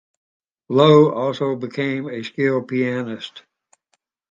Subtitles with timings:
[0.67, 3.43] Lowe also became a skilled pianist.